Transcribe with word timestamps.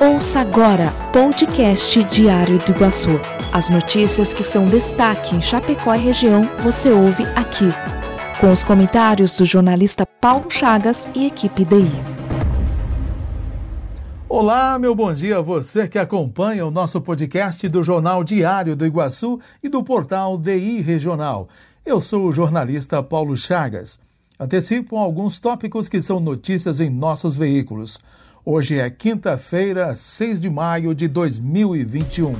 Ouça 0.00 0.40
agora 0.40 0.90
podcast 1.12 2.02
Diário 2.04 2.58
do 2.58 2.72
Iguaçu. 2.72 3.20
As 3.52 3.68
notícias 3.68 4.34
que 4.34 4.42
são 4.42 4.66
destaque 4.66 5.36
em 5.36 5.40
Chapecó 5.40 5.94
e 5.94 5.98
região 5.98 6.42
você 6.64 6.90
ouve 6.90 7.22
aqui. 7.36 7.70
Com 8.40 8.50
os 8.50 8.64
comentários 8.64 9.36
do 9.36 9.44
jornalista 9.44 10.04
Paulo 10.04 10.50
Chagas 10.50 11.08
e 11.14 11.26
equipe 11.26 11.64
DI. 11.64 11.92
Olá, 14.28 14.76
meu 14.80 14.96
bom 14.96 15.14
dia 15.14 15.38
a 15.38 15.42
você 15.42 15.86
que 15.86 15.98
acompanha 15.98 16.66
o 16.66 16.72
nosso 16.72 17.00
podcast 17.00 17.66
do 17.68 17.80
Jornal 17.80 18.24
Diário 18.24 18.74
do 18.74 18.84
Iguaçu 18.84 19.38
e 19.62 19.68
do 19.68 19.82
portal 19.84 20.36
DI 20.36 20.80
Regional. 20.80 21.48
Eu 21.86 22.00
sou 22.00 22.26
o 22.26 22.32
jornalista 22.32 23.00
Paulo 23.00 23.36
Chagas. 23.36 24.00
Antecipo 24.40 24.96
alguns 24.96 25.38
tópicos 25.38 25.88
que 25.88 26.02
são 26.02 26.18
notícias 26.18 26.80
em 26.80 26.90
nossos 26.90 27.36
veículos. 27.36 28.00
Hoje 28.46 28.78
é 28.78 28.90
quinta-feira, 28.90 29.96
6 29.96 30.38
de 30.38 30.50
maio 30.50 30.94
de 30.94 31.08
2021. 31.08 32.34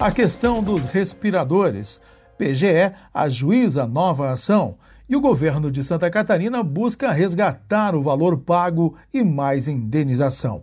A 0.00 0.10
questão 0.10 0.62
dos 0.62 0.86
respiradores. 0.86 2.00
PGE 2.38 2.90
ajuiza 3.12 3.86
nova 3.86 4.30
ação 4.30 4.78
e 5.06 5.14
o 5.14 5.20
governo 5.20 5.70
de 5.70 5.84
Santa 5.84 6.10
Catarina 6.10 6.62
busca 6.62 7.12
resgatar 7.12 7.94
o 7.94 8.00
valor 8.00 8.38
pago 8.38 8.96
e 9.12 9.22
mais 9.22 9.68
indenização. 9.68 10.62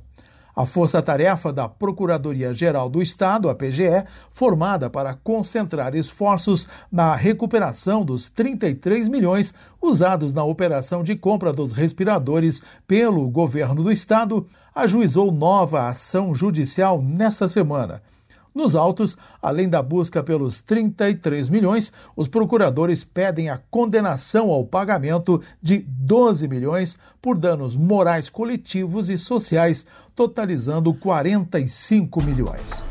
A 0.56 0.66
força-tarefa 0.66 1.52
da 1.52 1.68
Procuradoria-Geral 1.68 2.88
do 2.88 3.02
Estado, 3.02 3.50
a 3.50 3.56
PGE, 3.56 4.06
formada 4.30 4.88
para 4.90 5.16
concentrar 5.16 5.96
esforços 5.96 6.68
na 6.92 7.16
recuperação 7.16 8.06
dos 8.06 8.30
33 8.30 9.08
milhões 9.08 9.54
usados 9.82 10.32
na 10.32 10.44
operação 10.44 11.04
de 11.04 11.16
compra 11.16 11.52
dos 11.52 11.72
respiradores 11.72 12.62
pelo 12.88 13.28
governo 13.30 13.84
do 13.84 13.92
Estado, 13.92 14.46
ajuizou 14.76 15.32
nova 15.32 15.88
ação 15.88 16.36
judicial 16.36 17.02
nesta 17.02 17.48
semana. 17.48 18.02
Nos 18.54 18.76
autos, 18.76 19.18
além 19.42 19.68
da 19.68 19.82
busca 19.82 20.22
pelos 20.22 20.62
33 20.62 21.50
milhões, 21.50 21.92
os 22.16 22.28
procuradores 22.28 23.04
pedem 23.04 23.50
a 23.50 23.58
condenação 23.58 24.52
ao 24.52 24.64
pagamento 24.64 25.42
de 25.60 25.80
12 25.80 26.48
milhões 26.48 26.98
por 27.20 27.36
danos 27.36 27.76
morais 27.76 28.30
coletivos 28.30 29.10
e 29.10 29.18
sociais, 29.18 29.88
totalizando 30.16 30.94
45 30.94 32.24
milhões. 32.24 32.84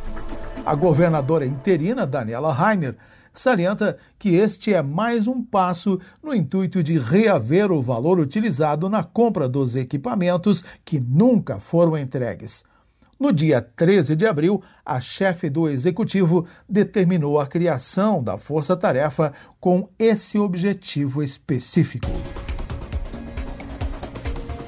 A 0.67 0.75
governadora 0.75 1.47
interina, 1.47 2.05
Daniela 2.05 2.53
Rainer, 2.53 2.97
salienta 3.33 3.97
que 4.19 4.35
este 4.35 4.75
é 4.75 4.83
mais 4.83 5.29
um 5.29 5.43
passo 5.43 6.01
no 6.23 6.35
intuito 6.35 6.83
de 6.83 6.99
reaver 6.99 7.71
o 7.71 7.81
valor 7.81 8.19
utilizado 8.19 8.89
na 8.89 9.03
compra 9.05 9.49
dos 9.49 9.77
equipamentos 9.77 10.65
que 10.85 11.01
nunca 11.01 11.61
foram 11.61 11.97
entregues. 11.97 12.65
No 13.23 13.33
dia 13.33 13.63
13 13.63 14.17
de 14.17 14.27
abril, 14.27 14.61
a 14.85 15.01
chefe 15.01 15.49
do 15.49 15.69
executivo 15.69 16.45
determinou 16.69 17.39
a 17.39 17.47
criação 17.47 18.21
da 18.21 18.37
Força 18.37 18.77
Tarefa 18.77 19.33
com 19.61 19.89
esse 19.97 20.41
objetivo 20.41 21.23
específico. 21.23 22.11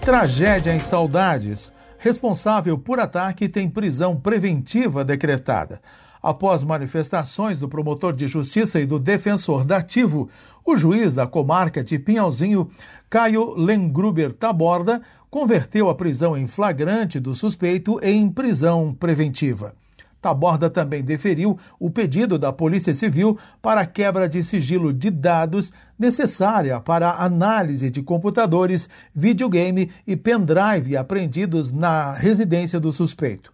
Tragédia 0.01 0.73
em 0.73 0.79
Saudades. 0.79 1.73
Responsável 1.99 2.79
por 2.79 3.01
ataque 3.01 3.49
tem 3.49 3.69
prisão 3.69 4.15
preventiva 4.15 5.05
decretada. 5.05 5.81
Após 6.23 6.63
manifestações 6.63 7.59
do 7.59 7.69
promotor 7.69 8.13
de 8.13 8.29
justiça 8.29 8.79
e 8.81 8.87
do 8.87 9.01
defensor 9.01 9.65
dativo, 9.65 10.31
o 10.65 10.77
juiz 10.77 11.13
da 11.13 11.27
comarca 11.27 11.85
de 11.85 11.99
Pinhalzinho, 11.99 12.71
Caio 13.11 13.55
Lengruber 13.57 14.33
Taborda, 14.33 15.03
converteu 15.35 15.89
a 15.89 15.97
prisão 15.97 16.37
em 16.37 16.47
flagrante 16.47 17.19
do 17.19 17.35
suspeito 17.35 17.99
em 18.01 18.31
prisão 18.31 18.95
preventiva. 18.95 19.75
Taborda 20.23 20.71
também 20.71 21.03
deferiu 21.03 21.59
o 21.77 21.91
pedido 21.91 22.39
da 22.39 22.53
Polícia 22.53 22.95
Civil 22.95 23.37
para 23.61 23.81
a 23.81 23.85
quebra 23.85 24.29
de 24.29 24.45
sigilo 24.45 24.93
de 24.93 25.11
dados 25.11 25.73
necessária 25.99 26.79
para 26.79 27.17
análise 27.17 27.91
de 27.91 28.01
computadores, 28.01 28.89
videogame 29.13 29.91
e 30.07 30.15
pendrive 30.15 30.97
apreendidos 30.97 31.73
na 31.73 32.13
residência 32.13 32.79
do 32.79 32.93
suspeito. 32.93 33.53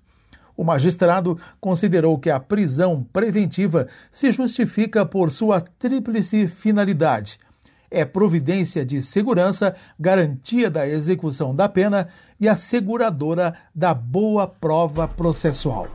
O 0.55 0.63
magistrado 0.63 1.39
considerou 1.59 2.19
que 2.19 2.29
a 2.29 2.39
prisão 2.39 3.03
preventiva 3.11 3.89
se 4.13 4.31
justifica 4.31 5.07
por 5.07 5.33
sua 5.33 5.63
tríplice 5.63 6.47
finalidade 6.47 7.39
é 7.91 8.05
providência 8.05 8.84
de 8.84 9.03
segurança, 9.03 9.75
garantia 9.99 10.71
da 10.71 10.89
execução 10.89 11.55
da 11.55 11.69
pena 11.69 12.09
e 12.39 12.49
asseguradora 12.49 13.55
da 13.75 13.93
boa 13.93 14.47
prova 14.47 15.09
processual. 15.09 15.89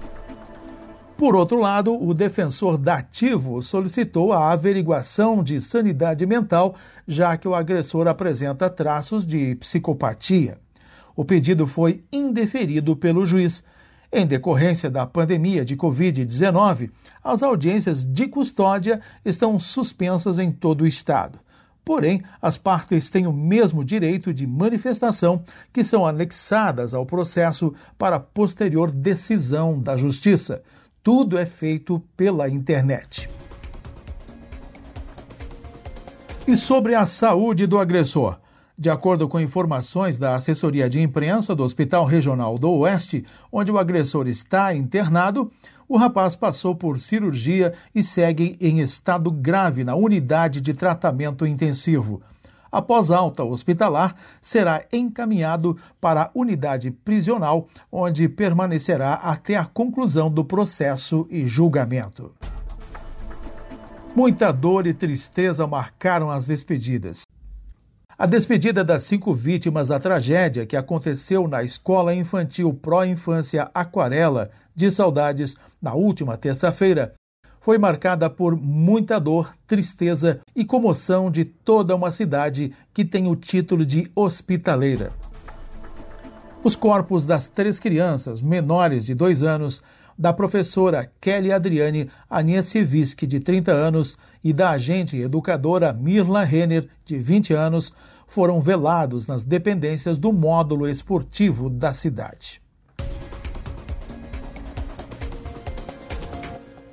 Por 1.17 1.33
outro 1.33 1.61
lado, 1.61 1.95
o 1.95 2.13
defensor 2.13 2.77
dativo 2.77 3.61
solicitou 3.61 4.33
a 4.33 4.51
averiguação 4.51 5.41
de 5.41 5.61
sanidade 5.61 6.25
mental, 6.25 6.75
já 7.07 7.37
que 7.37 7.47
o 7.47 7.55
agressor 7.55 8.05
apresenta 8.05 8.69
traços 8.69 9.25
de 9.25 9.55
psicopatia. 9.55 10.57
O 11.15 11.23
pedido 11.23 11.65
foi 11.65 12.03
indeferido 12.11 12.97
pelo 12.97 13.25
juiz. 13.25 13.63
Em 14.11 14.27
decorrência 14.27 14.89
da 14.89 15.05
pandemia 15.05 15.63
de 15.63 15.77
Covid-19, 15.77 16.91
as 17.23 17.41
audiências 17.41 18.03
de 18.05 18.27
custódia 18.27 18.99
estão 19.23 19.57
suspensas 19.57 20.37
em 20.37 20.51
todo 20.51 20.81
o 20.81 20.87
estado. 20.87 21.39
Porém, 21.85 22.23
as 22.41 22.57
partes 22.57 23.11
têm 23.11 23.27
o 23.27 23.31
mesmo 23.31 23.85
direito 23.85 24.33
de 24.33 24.47
manifestação 24.47 25.43
que 25.71 25.83
são 25.83 26.03
anexadas 26.05 26.95
ao 26.95 27.05
processo 27.05 27.71
para 27.95 28.19
posterior 28.19 28.91
decisão 28.91 29.79
da 29.79 29.95
Justiça. 29.95 30.63
Tudo 31.03 31.37
é 31.37 31.45
feito 31.45 32.01
pela 32.17 32.49
internet. 32.49 33.29
E 36.47 36.57
sobre 36.57 36.95
a 36.95 37.05
saúde 37.05 37.67
do 37.67 37.77
agressor? 37.77 38.39
De 38.77 38.89
acordo 38.89 39.29
com 39.29 39.39
informações 39.39 40.17
da 40.17 40.35
assessoria 40.35 40.89
de 40.89 40.99
imprensa 40.99 41.55
do 41.55 41.63
Hospital 41.63 42.03
Regional 42.03 42.57
do 42.57 42.69
Oeste, 42.71 43.23
onde 43.49 43.71
o 43.71 43.77
agressor 43.77 44.27
está 44.27 44.75
internado, 44.75 45.49
o 45.87 45.97
rapaz 45.97 46.35
passou 46.35 46.75
por 46.75 46.99
cirurgia 46.99 47.73
e 47.93 48.03
segue 48.03 48.57
em 48.59 48.79
estado 48.79 49.31
grave 49.31 49.83
na 49.83 49.95
unidade 49.95 50.61
de 50.61 50.73
tratamento 50.73 51.45
intensivo. 51.45 52.21
Após 52.71 53.09
alta 53.09 53.43
hospitalar, 53.43 54.15
será 54.41 54.83
encaminhado 54.91 55.77
para 56.01 56.23
a 56.23 56.29
unidade 56.35 56.91
prisional, 56.91 57.67
onde 57.89 58.27
permanecerá 58.27 59.13
até 59.13 59.55
a 59.55 59.63
conclusão 59.63 60.29
do 60.29 60.43
processo 60.43 61.25
e 61.29 61.47
julgamento. 61.47 62.33
Muita 64.15 64.51
dor 64.51 64.87
e 64.87 64.93
tristeza 64.93 65.67
marcaram 65.67 66.29
as 66.31 66.45
despedidas. 66.45 67.24
A 68.17 68.25
despedida 68.25 68.81
das 68.81 69.03
cinco 69.03 69.33
vítimas 69.33 69.89
da 69.89 69.99
tragédia 69.99 70.65
que 70.65 70.77
aconteceu 70.77 71.49
na 71.49 71.63
Escola 71.63 72.15
Infantil 72.15 72.73
Pró 72.73 73.03
Infância 73.03 73.69
Aquarela 73.73 74.51
de 74.73 74.89
Saudades 74.89 75.57
na 75.81 75.93
última 75.93 76.37
terça-feira 76.37 77.13
foi 77.59 77.77
marcada 77.77 78.29
por 78.29 78.55
muita 78.55 79.19
dor, 79.19 79.53
tristeza 79.67 80.39
e 80.55 80.63
comoção 80.63 81.29
de 81.29 81.43
toda 81.43 81.93
uma 81.93 82.09
cidade 82.09 82.71
que 82.93 83.03
tem 83.03 83.27
o 83.27 83.35
título 83.35 83.85
de 83.85 84.09
hospitaleira. 84.15 85.11
Os 86.63 86.77
corpos 86.77 87.25
das 87.25 87.47
três 87.47 87.81
crianças 87.81 88.41
menores 88.41 89.05
de 89.05 89.13
dois 89.13 89.43
anos, 89.43 89.83
da 90.17 90.31
professora 90.31 91.11
Kelly 91.19 91.51
Adriane 91.51 92.09
Aniesiewicz, 92.29 93.15
de 93.27 93.39
30 93.39 93.71
anos, 93.71 94.17
e 94.43 94.53
da 94.53 94.71
agente 94.71 95.17
educadora 95.17 95.91
Mirla 95.91 96.43
Renner, 96.43 96.87
de 97.03 97.17
20 97.17 97.53
anos, 97.53 97.93
foram 98.27 98.59
velados 98.59 99.27
nas 99.27 99.43
dependências 99.43 100.17
do 100.17 100.31
módulo 100.31 100.87
esportivo 100.87 101.69
da 101.69 101.93
cidade. 101.93 102.61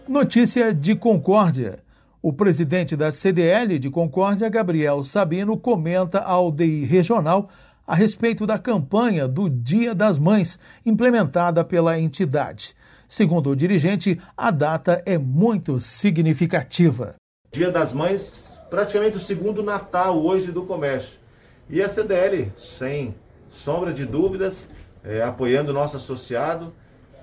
Notícia 0.08 0.75
de 0.75 0.94
Concórdia. 0.94 1.78
O 2.20 2.32
presidente 2.32 2.96
da 2.96 3.10
CDL 3.10 3.78
de 3.78 3.90
Concórdia, 3.90 4.48
Gabriel 4.48 5.02
Sabino, 5.04 5.56
comenta 5.56 6.18
ao 6.20 6.52
DI 6.52 6.84
Regional 6.84 7.48
a 7.87 7.94
respeito 7.94 8.46
da 8.46 8.58
campanha 8.58 9.26
do 9.26 9.49
Dia 9.49 9.94
das 9.94 10.19
Mães, 10.19 10.58
implementada 10.84 11.64
pela 11.64 11.99
entidade. 11.99 12.75
Segundo 13.08 13.50
o 13.50 13.56
dirigente, 13.56 14.20
a 14.37 14.50
data 14.50 15.02
é 15.05 15.19
muito 15.19 15.79
significativa. 15.81 17.14
Dia 17.52 17.70
das 17.70 17.93
Mães, 17.93 18.58
praticamente 18.70 19.19
o 19.19 19.20
segundo 19.20 19.62
Natal 19.62 20.19
hoje 20.19 20.50
do 20.50 20.64
comércio. 20.64 21.20
E 21.69 21.82
a 21.82 21.88
CDL, 21.88 22.52
sem 22.56 23.14
sombra 23.50 23.93
de 23.93 24.06
dúvidas, 24.06 24.67
é, 25.05 25.23
apoiando 25.23 25.70
o 25.70 25.75
nosso 25.75 25.96
associado, 25.96 26.73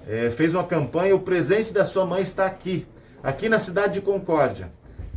é, 0.08 0.30
fez 0.30 0.54
uma 0.54 0.64
campanha, 0.64 1.16
o 1.16 1.20
presente 1.20 1.74
da 1.74 1.84
sua 1.86 2.06
mãe 2.06 2.22
está 2.22 2.46
aqui, 2.46 2.88
aqui 3.24 3.50
na 3.50 3.60
cidade 3.60 3.94
de 3.94 4.02
Concórdia. 4.02 4.72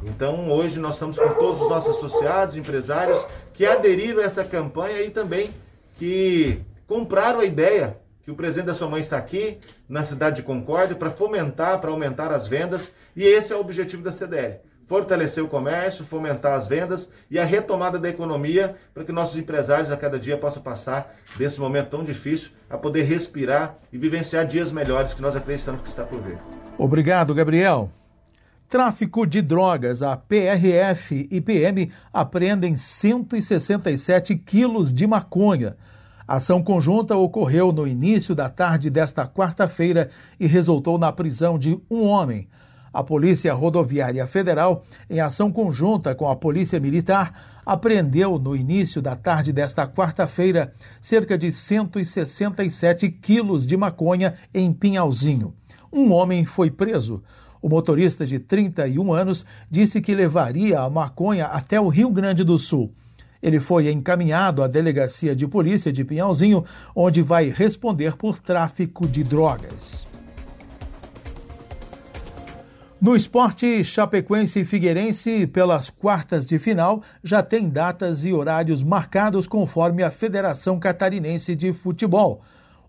Então 0.05 0.51
hoje 0.51 0.81
nós 0.81 0.95
estamos 0.95 1.17
com 1.17 1.29
todos 1.35 1.61
os 1.61 1.69
nossos 1.69 1.97
associados, 1.97 2.57
empresários, 2.57 3.25
que 3.55 3.67
aderiram 3.67 4.21
a 4.21 4.25
essa 4.25 4.45
campanha 4.45 5.03
e 5.03 5.11
também 5.11 5.53
que 5.97 6.61
compraram 6.87 7.41
a 7.41 7.45
ideia 7.45 7.97
que 8.25 8.31
o 8.31 8.37
presente 8.37 8.67
da 8.67 8.75
sua 8.75 8.89
mãe 8.89 9.01
está 9.01 9.17
aqui, 9.17 9.59
na 9.89 10.05
cidade 10.05 10.37
de 10.37 10.43
Concórdia, 10.43 10.95
para 10.95 11.11
fomentar, 11.11 11.81
para 11.81 11.91
aumentar 11.91 12.31
as 12.31 12.47
vendas, 12.47 12.93
e 13.17 13.25
esse 13.25 13.53
é 13.53 13.57
o 13.57 13.61
objetivo 13.61 14.03
da 14.03 14.13
CDL. 14.13 14.61
Fortalecer 14.87 15.43
o 15.43 15.49
comércio, 15.49 16.05
fomentar 16.05 16.55
as 16.55 16.67
vendas 16.69 17.09
e 17.31 17.39
a 17.39 17.45
retomada 17.45 17.99
da 17.99 18.09
economia 18.09 18.77
para 18.93 19.05
que 19.05 19.13
nossos 19.13 19.37
empresários 19.37 19.91
a 19.91 19.97
cada 19.97 20.19
dia 20.19 20.37
possam 20.37 20.63
passar 20.63 21.17
desse 21.37 21.59
momento 21.59 21.91
tão 21.91 22.05
difícil 22.05 22.51
a 22.69 22.77
poder 22.77 23.03
respirar 23.05 23.79
e 23.93 23.99
vivenciar 23.99 24.47
dias 24.47 24.71
melhores 24.71 25.15
que 25.15 25.23
nós 25.23 25.35
acreditamos 25.35 25.83
que 25.83 25.89
está 25.89 26.05
por 26.05 26.21
vir. 26.21 26.39
Obrigado, 26.77 27.35
Gabriel. 27.35 27.91
Tráfico 28.73 29.27
de 29.27 29.43
drogas. 29.43 30.03
A 30.03 30.17
PRF 30.17 31.29
e 31.31 31.43
PM 31.43 31.93
apreendem 32.11 32.75
167 32.75 34.35
quilos 34.35 34.95
de 34.95 35.07
maconha. 35.07 35.77
A 36.27 36.37
ação 36.37 36.63
conjunta 36.63 37.15
ocorreu 37.15 37.71
no 37.71 37.87
início 37.87 38.35
da 38.35 38.49
tarde 38.49 38.89
desta 38.89 39.27
quarta-feira 39.27 40.09
e 40.41 40.47
resultou 40.47 40.97
na 40.97 41.13
prisão 41.13 41.59
de 41.59 41.79
um 41.91 42.05
homem. 42.05 42.49
A 42.91 43.05
Polícia 43.05 43.53
Rodoviária 43.53 44.27
Federal, 44.27 44.83
em 45.11 45.21
ação 45.21 45.53
conjunta 45.53 46.15
com 46.15 46.31
a 46.31 46.35
Polícia 46.35 46.81
Militar, 46.81 47.61
apreendeu 47.67 48.39
no 48.39 48.57
início 48.57 49.03
da 49.03 49.15
tarde 49.15 49.53
desta 49.53 49.87
quarta-feira 49.87 50.73
cerca 50.99 51.37
de 51.37 51.53
167 51.53 53.11
quilos 53.11 53.67
de 53.67 53.77
maconha 53.77 54.33
em 54.55 54.73
Pinhalzinho. 54.73 55.53
Um 55.93 56.11
homem 56.11 56.47
foi 56.47 56.71
preso. 56.71 57.23
O 57.63 57.69
motorista 57.69 58.27
de 58.27 58.41
31 58.41 59.13
anos 59.13 59.47
disse 59.71 60.01
que 60.01 60.15
levaria 60.15 60.81
a 60.81 60.91
maconha 60.91 61.47
até 61.47 61.81
o 61.81 61.87
Rio 61.87 62.11
Grande 62.11 62.43
do 62.43 62.59
Sul. 62.59 62.93
Ele 63.41 63.61
foi 63.61 63.91
encaminhado 63.91 64.63
à 64.63 64.67
delegacia 64.67 65.35
de 65.35 65.47
polícia 65.47 65.93
de 65.93 66.05
Pinhalzinho, 66.05 66.65
onde 66.95 67.23
vai 67.23 67.51
responder 67.51 68.17
por 68.17 68.41
tráfico 68.41 69.07
de 69.07 69.23
drogas. 69.23 70.07
No 73.01 73.17
esporte, 73.17 73.83
Chapecoense 73.83 74.61
e 74.61 74.65
Figueirense, 74.65 75.47
pelas 75.49 75.91
quartas 75.91 76.47
de 76.47 76.57
final, 76.57 77.03
já 77.23 77.43
tem 77.43 77.69
datas 77.69 78.25
e 78.25 78.33
horários 78.33 78.81
marcados 78.81 79.49
conforme 79.49 80.05
a 80.05 80.11
Federação 80.11 80.79
Catarinense 80.79 81.57
de 81.57 81.73
Futebol. 81.73 82.43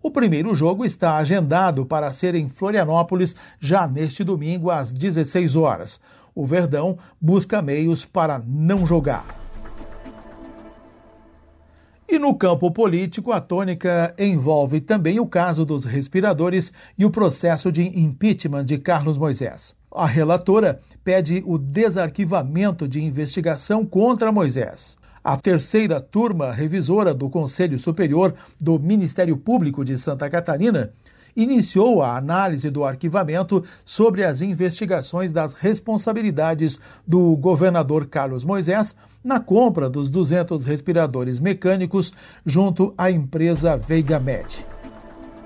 O 0.04 0.12
primeiro 0.12 0.54
jogo 0.54 0.84
está 0.84 1.16
agendado 1.16 1.86
para 1.86 2.12
ser 2.12 2.36
em 2.36 2.50
Florianópolis 2.50 3.34
já 3.58 3.88
neste 3.88 4.22
domingo 4.22 4.70
às 4.70 4.92
16 4.92 5.56
horas. 5.56 5.98
O 6.36 6.46
Verdão 6.46 6.98
busca 7.22 7.62
meios 7.62 8.04
para 8.04 8.44
não 8.46 8.86
jogar. 8.86 9.26
E 12.06 12.20
no 12.20 12.36
campo 12.36 12.70
político, 12.70 13.32
a 13.32 13.40
tônica 13.40 14.14
envolve 14.20 14.82
também 14.82 15.22
o 15.22 15.26
caso 15.26 15.64
dos 15.64 15.86
respiradores 15.86 16.74
e 16.98 17.06
o 17.06 17.10
processo 17.10 17.72
de 17.72 17.84
impeachment 17.98 18.66
de 18.66 18.78
Carlos 18.78 19.18
Moisés. 19.18 19.74
A 19.90 20.06
relatora 20.06 20.82
pede 21.02 21.42
o 21.46 21.58
desarquivamento 21.58 22.90
de 22.90 23.02
investigação 23.02 23.86
contra 23.86 24.34
Moisés. 24.34 24.98
A 25.24 25.38
terceira 25.38 26.02
turma 26.02 26.52
revisora 26.52 27.14
do 27.14 27.30
Conselho 27.30 27.80
Superior 27.80 28.34
do 28.60 28.78
Ministério 28.78 29.38
Público 29.38 29.86
de 29.86 29.98
Santa 29.98 30.30
Catarina 30.30 30.92
iniciou 31.34 32.04
a 32.04 32.18
análise 32.18 32.70
do 32.70 32.84
arquivamento 32.84 33.64
sobre 33.86 34.26
as 34.26 34.42
investigações 34.42 35.32
das 35.32 35.54
responsabilidades 35.54 36.78
do 37.08 37.38
governador 37.38 38.06
Carlos 38.08 38.44
Moisés 38.44 38.96
na 39.24 39.40
compra 39.40 39.90
dos 39.90 40.10
200 40.10 40.66
respiradores 40.66 41.40
mecânicos 41.40 42.12
junto 42.46 42.94
à 42.98 43.10
empresa 43.10 43.78
VeigaMed. 43.78 44.73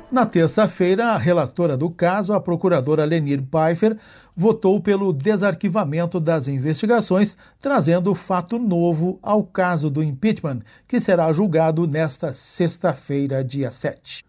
Na 0.10 0.26
terça-feira, 0.26 1.08
a 1.08 1.18
relatora 1.18 1.76
do 1.76 1.90
caso, 1.90 2.32
a 2.32 2.40
procuradora 2.40 3.04
Lenir 3.04 3.44
Pfeiffer, 3.44 3.98
votou 4.34 4.80
pelo 4.80 5.12
desarquivamento 5.12 6.18
das 6.18 6.48
investigações, 6.48 7.36
trazendo 7.60 8.16
fato 8.16 8.58
novo 8.58 9.20
ao 9.22 9.44
caso 9.44 9.90
do 9.90 10.02
impeachment, 10.02 10.62
que 10.88 11.02
será 11.02 11.30
julgado 11.34 11.86
nesta 11.86 12.32
sexta-feira, 12.32 13.44
dia 13.44 13.70
7. 13.70 14.24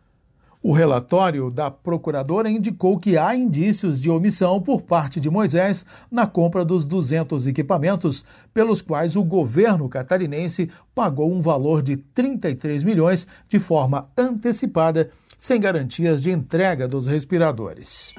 O 0.60 0.72
relatório 0.72 1.50
da 1.50 1.70
procuradora 1.70 2.50
indicou 2.50 2.98
que 2.98 3.16
há 3.16 3.34
indícios 3.34 4.00
de 4.00 4.10
omissão 4.10 4.60
por 4.60 4.82
parte 4.82 5.20
de 5.20 5.30
Moisés 5.30 5.86
na 6.10 6.26
compra 6.26 6.64
dos 6.64 6.84
200 6.84 7.46
equipamentos, 7.46 8.24
pelos 8.52 8.82
quais 8.82 9.14
o 9.14 9.22
governo 9.22 9.88
catarinense 9.88 10.68
pagou 10.94 11.32
um 11.32 11.40
valor 11.40 11.80
de 11.80 11.96
33 11.96 12.82
milhões 12.82 13.26
de 13.48 13.60
forma 13.60 14.08
antecipada, 14.16 15.10
sem 15.38 15.60
garantias 15.60 16.20
de 16.20 16.32
entrega 16.32 16.88
dos 16.88 17.06
respiradores. 17.06 18.12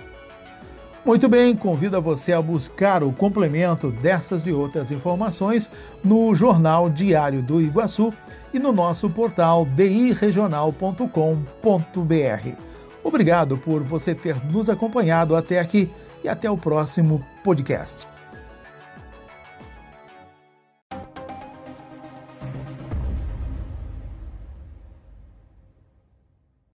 Muito 1.05 1.29
bem, 1.29 1.55
convido 1.55 2.01
você 2.01 2.33
a 2.33 2.41
buscar 2.41 3.03
o 3.03 3.11
complemento 3.11 3.89
dessas 3.89 4.45
e 4.45 4.51
outras 4.51 4.91
informações 4.91 5.71
no 6.03 6.35
Jornal 6.35 6.89
Diário 6.89 7.41
do 7.41 7.61
Iguaçu 7.61 8.13
e 8.53 8.59
no 8.59 8.71
nosso 8.71 9.09
portal 9.09 9.65
diregional.com.br. 9.65 12.49
Obrigado 13.01 13.57
por 13.57 13.81
você 13.81 14.13
ter 14.13 14.43
nos 14.51 14.69
acompanhado 14.69 15.35
até 15.35 15.59
aqui 15.59 15.89
e 16.23 16.27
até 16.27 16.51
o 16.51 16.57
próximo 16.57 17.25
podcast. 17.43 18.18